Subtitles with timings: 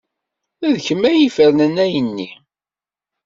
[0.73, 2.29] D kemm ay ifernen ayenni.